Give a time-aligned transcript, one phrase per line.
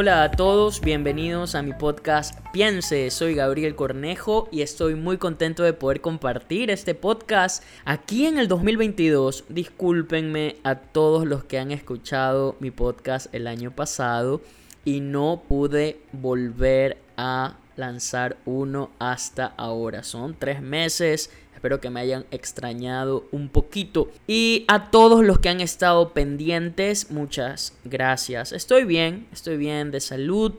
[0.00, 5.64] Hola a todos, bienvenidos a mi podcast Piense, soy Gabriel Cornejo y estoy muy contento
[5.64, 9.46] de poder compartir este podcast aquí en el 2022.
[9.48, 14.40] Discúlpenme a todos los que han escuchado mi podcast el año pasado
[14.84, 20.04] y no pude volver a lanzar uno hasta ahora.
[20.04, 24.12] Son tres meses Espero que me hayan extrañado un poquito.
[24.28, 28.52] Y a todos los que han estado pendientes, muchas gracias.
[28.52, 30.52] Estoy bien, estoy bien de salud,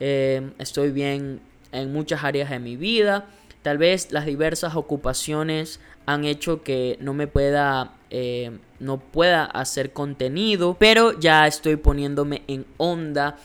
[0.00, 1.40] eh, estoy bien
[1.70, 3.28] en muchas áreas de mi vida.
[3.62, 9.92] Tal vez las diversas ocupaciones han hecho que no me pueda eh, no pueda hacer
[9.92, 13.36] contenido, pero ya estoy poniéndome en onda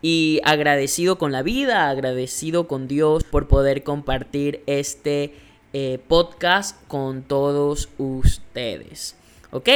[0.00, 5.34] y agradecido con la vida, agradecido con Dios por poder compartir este
[5.74, 9.16] eh, podcast con todos ustedes.
[9.52, 9.70] ¿Ok?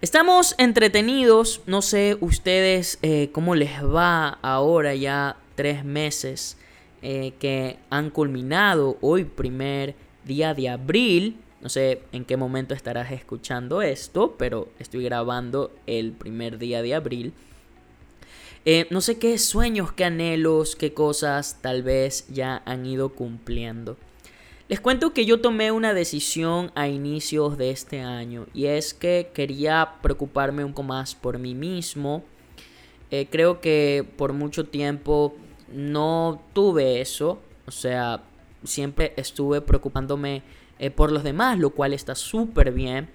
[0.00, 6.56] Estamos entretenidos, no sé ustedes eh, cómo les va ahora ya tres meses
[7.02, 11.36] eh, que han culminado hoy primer día de abril.
[11.60, 16.94] No sé en qué momento estarás escuchando esto, pero estoy grabando el primer día de
[16.94, 17.34] abril.
[18.88, 23.98] no sé qué sueños, qué anhelos, qué cosas tal vez ya han ido cumpliendo.
[24.68, 29.30] Les cuento que yo tomé una decisión a inicios de este año y es que
[29.32, 32.24] quería preocuparme un poco más por mí mismo.
[33.12, 35.36] Eh, creo que por mucho tiempo
[35.72, 38.24] no tuve eso, o sea,
[38.64, 40.42] siempre estuve preocupándome
[40.80, 43.08] eh, por los demás, lo cual está súper bien.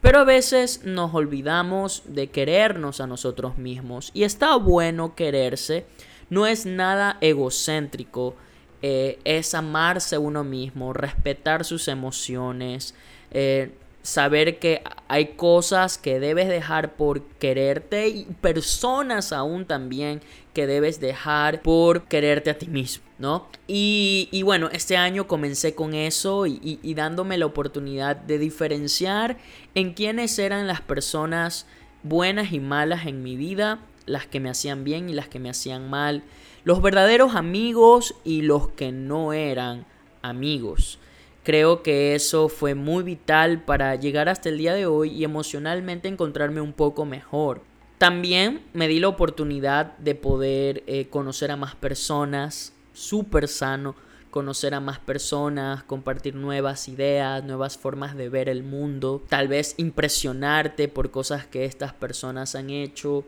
[0.00, 5.84] Pero a veces nos olvidamos de querernos a nosotros mismos y está bueno quererse,
[6.30, 8.34] no es nada egocéntrico
[8.82, 12.94] eh, es amarse uno mismo, respetar sus emociones,
[13.30, 20.20] eh, saber que hay cosas que debes dejar por quererte y personas aún también
[20.52, 23.48] que debes dejar por quererte a ti mismo, ¿no?
[23.66, 29.38] Y, bueno, este año comencé con eso y, y dándome la oportunidad de diferenciar
[29.74, 31.66] en quiénes eran las personas
[32.04, 35.50] buenas y malas en mi vida, las que me hacían bien y las que me
[35.50, 36.22] hacían mal
[36.66, 39.86] los verdaderos amigos y los que no eran
[40.20, 40.98] amigos.
[41.44, 46.08] Creo que eso fue muy vital para llegar hasta el día de hoy y emocionalmente
[46.08, 47.60] encontrarme un poco mejor.
[47.98, 53.94] También me di la oportunidad de poder eh, conocer a más personas, súper sano,
[54.32, 59.76] conocer a más personas, compartir nuevas ideas, nuevas formas de ver el mundo, tal vez
[59.76, 63.24] impresionarte por cosas que estas personas han hecho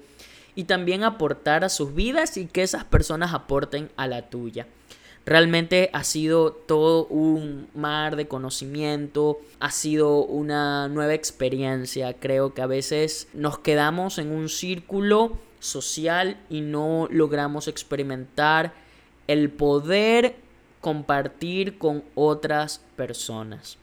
[0.59, 4.67] y también aportar a sus vidas y que esas personas aporten a la tuya.
[5.25, 12.13] Realmente ha sido todo un mar de conocimiento, ha sido una nueva experiencia.
[12.15, 18.75] Creo que a veces nos quedamos en un círculo social y no logramos experimentar
[19.29, 20.35] el poder
[20.81, 23.79] compartir con otras personas.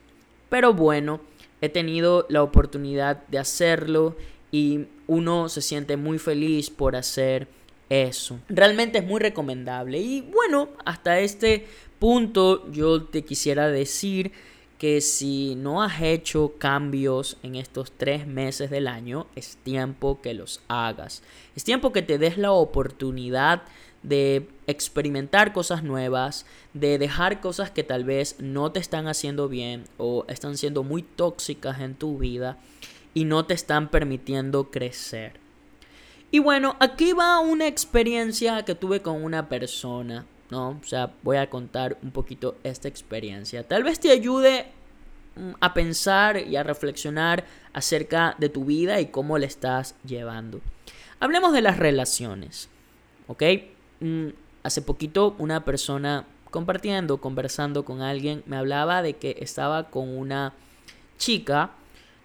[0.49, 1.21] Pero bueno,
[1.61, 4.17] he tenido la oportunidad de hacerlo
[4.55, 7.49] y uno se siente muy feliz por hacer
[7.89, 8.39] eso.
[8.47, 9.99] Realmente es muy recomendable.
[9.99, 11.67] Y bueno, hasta este
[11.99, 14.31] punto yo te quisiera decir
[14.77, 20.33] que si no has hecho cambios en estos tres meses del año, es tiempo que
[20.33, 21.21] los hagas.
[21.57, 23.63] Es tiempo que te des la oportunidad
[24.03, 29.83] de experimentar cosas nuevas, de dejar cosas que tal vez no te están haciendo bien
[29.97, 32.57] o están siendo muy tóxicas en tu vida
[33.15, 35.39] y no te están permitiendo crecer.
[36.29, 40.71] Y bueno, aquí va una experiencia que tuve con una persona, ¿no?
[40.71, 43.65] O sea, voy a contar un poquito esta experiencia.
[43.65, 44.65] Tal vez te ayude
[45.37, 50.59] mm, a pensar y a reflexionar acerca de tu vida y cómo le estás llevando.
[51.21, 52.67] Hablemos de las relaciones,
[53.27, 53.43] ¿ok?
[54.01, 54.27] Mm,
[54.63, 60.51] hace poquito una persona compartiendo, conversando con alguien, me hablaba de que estaba con una
[61.17, 61.71] chica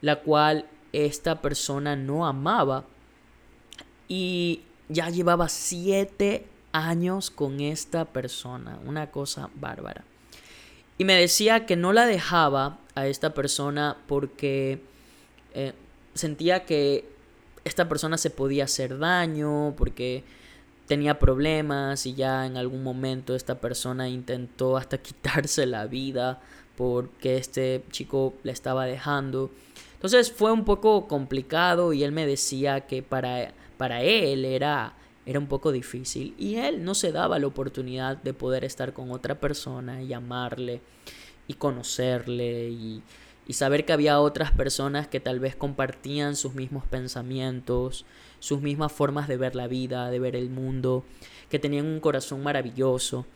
[0.01, 2.85] la cual esta persona no amaba
[4.09, 10.05] y ya llevaba siete años con esta persona, una cosa bárbara.
[10.99, 14.83] Y me decía que no la dejaba a esta persona porque
[15.55, 15.73] eh,
[16.15, 17.09] sentía que
[17.65, 20.25] esta persona se podía hacer daño, porque
[20.87, 26.41] tenía problemas y ya en algún momento esta persona intentó hasta quitarse la vida
[26.77, 29.51] porque este chico le estaba dejando.
[30.01, 34.95] Entonces fue un poco complicado y él me decía que para, para él era,
[35.27, 39.11] era un poco difícil y él no se daba la oportunidad de poder estar con
[39.11, 40.81] otra persona y amarle
[41.49, 43.03] y conocerle y,
[43.47, 48.07] y saber que había otras personas que tal vez compartían sus mismos pensamientos,
[48.39, 51.05] sus mismas formas de ver la vida, de ver el mundo,
[51.51, 53.27] que tenían un corazón maravilloso.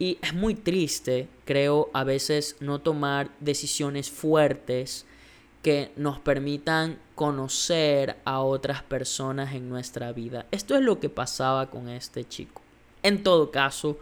[0.00, 5.06] Y es muy triste, creo, a veces no tomar decisiones fuertes
[5.62, 10.46] que nos permitan conocer a otras personas en nuestra vida.
[10.50, 12.62] Esto es lo que pasaba con este chico.
[13.02, 13.98] En todo caso,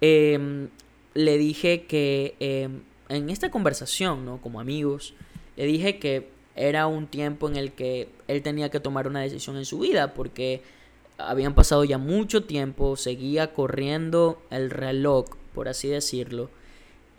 [0.00, 0.68] em,
[1.14, 4.40] le dije que em, en esta conversación, ¿no?
[4.40, 5.14] Como amigos,
[5.56, 9.56] le dije que era un tiempo en el que él tenía que tomar una decisión
[9.56, 10.62] en su vida porque
[11.16, 16.50] habían pasado ya mucho tiempo, seguía corriendo el reloj, por así decirlo,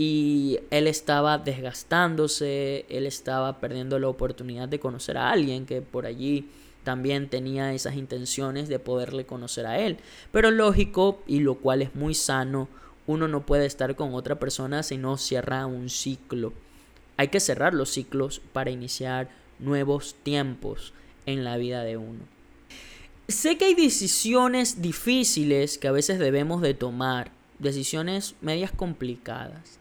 [0.02, 6.06] y él estaba desgastándose, él estaba perdiendo la oportunidad de conocer a alguien que por
[6.06, 6.48] allí
[6.86, 9.98] también tenía esas intenciones de poderle conocer a él.
[10.32, 12.70] Pero lógico, y lo cual es muy sano,
[13.08, 16.54] uno no puede estar con otra persona si no cierra un ciclo.
[17.18, 19.30] Hay que cerrar los ciclos para iniciar
[19.60, 20.94] nuevos tiempos
[21.26, 22.22] en la vida de uno.
[23.28, 29.78] Sé que hay decisiones difíciles que a veces debemos de tomar, decisiones medias complicadas.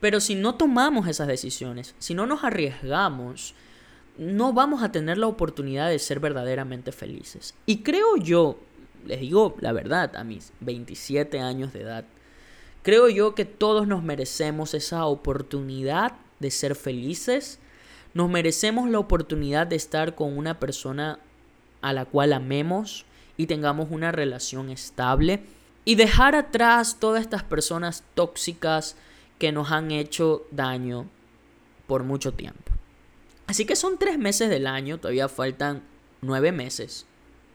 [0.00, 3.54] Pero si no tomamos esas decisiones, si no nos arriesgamos,
[4.16, 7.54] no vamos a tener la oportunidad de ser verdaderamente felices.
[7.66, 8.58] Y creo yo,
[9.06, 12.04] les digo la verdad, a mis 27 años de edad,
[12.82, 17.58] creo yo que todos nos merecemos esa oportunidad de ser felices.
[18.14, 21.18] Nos merecemos la oportunidad de estar con una persona
[21.80, 23.04] a la cual amemos
[23.36, 25.42] y tengamos una relación estable.
[25.84, 28.96] Y dejar atrás todas estas personas tóxicas,
[29.38, 31.06] que nos han hecho daño
[31.86, 32.72] por mucho tiempo.
[33.46, 35.82] Así que son tres meses del año, todavía faltan
[36.20, 37.06] nueve meses.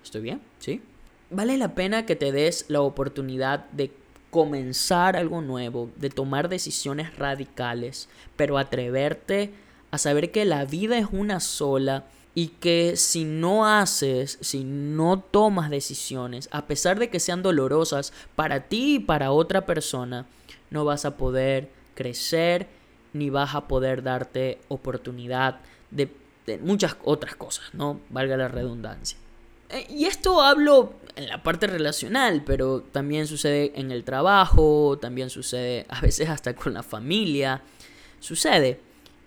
[0.03, 0.41] ¿Estoy bien?
[0.59, 0.81] ¿Sí?
[1.29, 3.91] Vale la pena que te des la oportunidad de
[4.31, 9.53] comenzar algo nuevo, de tomar decisiones radicales, pero atreverte
[9.91, 15.19] a saber que la vida es una sola y que si no haces, si no
[15.19, 20.25] tomas decisiones, a pesar de que sean dolorosas para ti y para otra persona,
[20.73, 22.67] no vas a poder crecer
[23.13, 25.59] ni vas a poder darte oportunidad
[25.91, 26.09] de,
[26.61, 28.01] muchas otras cosas, ¿no?
[28.09, 29.17] Valga la redundancia.
[29.69, 35.29] Eh, y esto hablo en la parte relacional, pero también sucede en el trabajo, también
[35.29, 37.61] sucede a veces hasta con la familia,
[38.19, 38.81] sucede.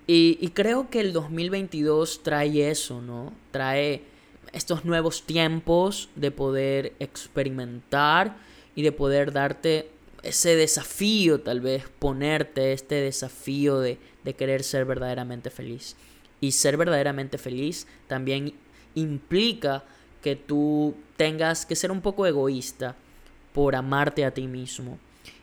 [0.06, 3.32] Y, y creo que el 2022 trae eso, ¿no?
[3.50, 4.02] Trae
[4.52, 8.36] estos nuevos tiempos de poder experimentar
[8.74, 9.90] y de poder darte
[10.28, 15.96] ese desafío, tal vez ponerte este desafío de, de querer ser verdaderamente feliz.
[16.40, 18.52] Y ser verdaderamente feliz también
[18.94, 19.84] implica
[20.22, 22.96] que tú tengas que ser un poco egoísta
[23.52, 24.98] por amarte a ti mismo.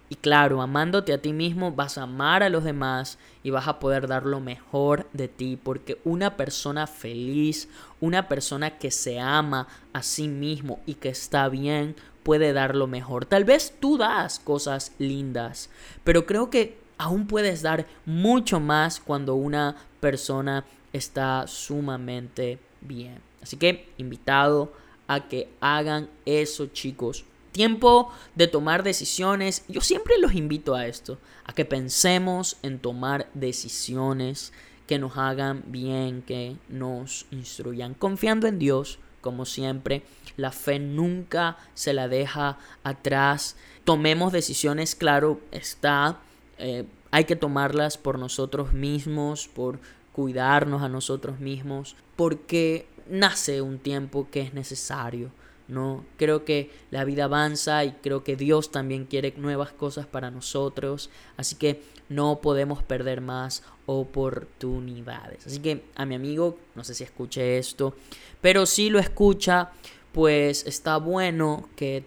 [0.09, 3.79] Y claro, amándote a ti mismo vas a amar a los demás y vas a
[3.79, 7.69] poder dar lo mejor de ti, porque una persona feliz,
[7.99, 12.87] una persona que se ama a sí mismo y que está bien, puede dar lo
[12.87, 13.25] mejor.
[13.25, 15.69] Tal vez tú das cosas lindas,
[16.03, 23.19] pero creo que aún puedes dar mucho más cuando una persona está sumamente bien.
[23.41, 24.71] Así que invitado
[25.07, 27.25] a que hagan eso, chicos.
[27.51, 29.63] Tiempo de tomar decisiones.
[29.67, 34.53] Yo siempre los invito a esto, a que pensemos en tomar decisiones
[34.87, 40.03] que nos hagan bien, que nos instruyan, confiando en Dios, como siempre.
[40.37, 43.55] La fe nunca se la deja atrás.
[43.83, 46.19] Tomemos decisiones, claro, está.
[46.59, 49.79] Eh, hay que tomarlas por nosotros mismos, por
[50.11, 55.31] cuidarnos a nosotros mismos, porque nace un tiempo que es necesario.
[55.67, 56.05] ¿no?
[56.17, 61.09] Creo que la vida avanza y creo que Dios también quiere nuevas cosas para nosotros,
[61.37, 65.47] así que no podemos perder más oportunidades.
[65.47, 67.95] Así que a mi amigo, no sé si escuche esto,
[68.41, 69.71] pero si lo escucha,
[70.11, 72.05] pues está bueno que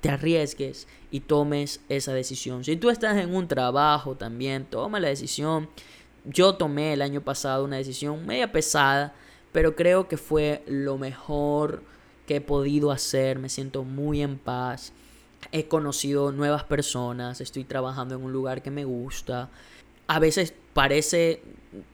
[0.00, 2.64] te arriesgues y tomes esa decisión.
[2.64, 5.68] Si tú estás en un trabajo también, toma la decisión.
[6.24, 9.14] Yo tomé el año pasado una decisión media pesada,
[9.52, 11.82] pero creo que fue lo mejor
[12.26, 13.38] que he podido hacer.
[13.38, 14.92] Me siento muy en paz.
[15.52, 19.48] He conocido nuevas personas, estoy trabajando en un lugar que me gusta.
[20.06, 21.42] A veces parece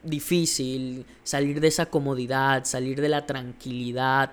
[0.03, 4.33] difícil salir de esa comodidad, salir de la tranquilidad,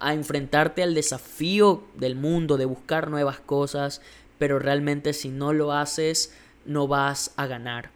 [0.00, 4.00] a, enfrentarte al desafío del mundo, de buscar nuevas cosas,
[4.38, 7.90] pero realmente si no lo haces, no vas a ganar.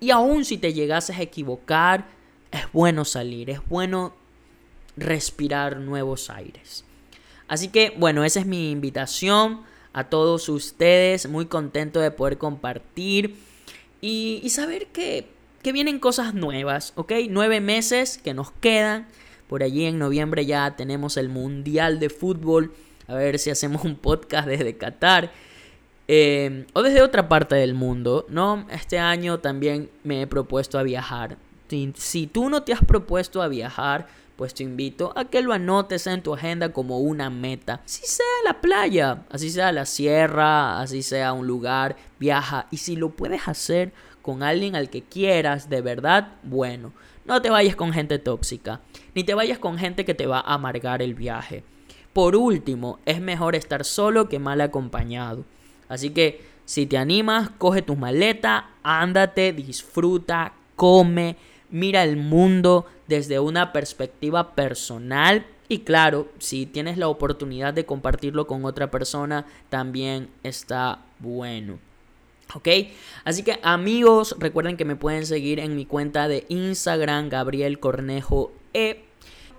[0.00, 2.06] Y aún si te llegases a equivocar,
[2.50, 4.14] es bueno salir, es bueno
[4.96, 6.85] respirar nuevos aires.
[7.48, 9.60] Así que bueno, esa es mi invitación
[9.92, 13.36] a todos ustedes, muy contento de poder compartir
[14.00, 15.26] y, saber que,
[15.62, 17.12] que vienen cosas nuevas, ¿ok?
[17.30, 19.06] Nueve meses que nos quedan
[19.48, 22.74] Por allí en noviembre ya tenemos el Mundial de Fútbol.
[23.06, 25.30] A ver si hacemos un podcast desde Qatar.
[26.08, 28.66] Eh, o desde otra parte del mundo, ¿no?
[28.70, 31.36] Este año también me he propuesto a viajar.
[31.94, 36.06] Si, tú no te has propuesto a viajar, pues te invito a que lo anotes
[36.06, 37.80] en tu agenda como una meta.
[37.86, 42.66] Si sea la playa, así sea la sierra, así sea un lugar, viaja.
[42.70, 46.92] Y si lo puedes hacer con alguien al que quieras, de verdad, bueno.
[47.24, 48.80] No te vayas con gente tóxica,
[49.14, 51.64] ni te vayas con gente que te va a amargar el viaje.
[52.12, 55.44] Por último, es mejor estar solo que mal acompañado.
[55.88, 61.36] Así que si te animas, coge tus maletas, ándate, disfruta, come,
[61.70, 68.46] mira el mundo desde una perspectiva personal y claro, si tienes la oportunidad de compartirlo
[68.46, 71.78] con otra persona, también está bueno.
[72.54, 72.68] ¿Ok?
[73.24, 78.52] Así que amigos, recuerden que me pueden seguir en mi cuenta de Instagram, Gabriel Cornejo
[78.72, 79.02] E.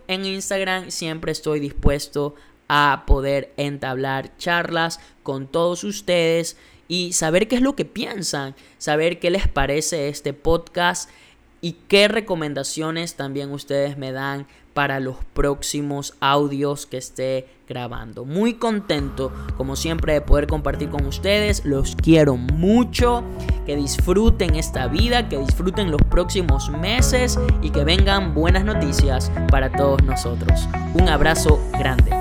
[0.07, 2.35] En Instagram siempre estoy dispuesto
[2.69, 6.55] a poder entablar charlas con todos ustedes
[6.87, 11.09] y saber qué es lo que piensan, saber qué les parece este podcast
[11.61, 18.25] y qué recomendaciones también ustedes me dan para los próximos audios que esté grabando.
[18.25, 21.65] Muy contento, como siempre, de poder compartir con ustedes.
[21.65, 23.23] Los quiero mucho.
[23.65, 29.71] Que disfruten esta vida, que disfruten los próximos meses y que vengan buenas noticias para
[29.71, 30.69] todos nosotros.
[30.93, 32.16] Un abrazo grande.